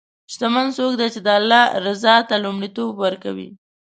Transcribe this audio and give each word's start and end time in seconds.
شتمن 0.31 0.67
څوک 0.77 0.91
دی 0.99 1.07
چې 1.13 1.19
د 1.25 1.27
الله 1.39 1.63
رضا 1.85 2.15
ته 2.29 2.35
لومړیتوب 2.43 2.89
ورکوي. 3.03 3.49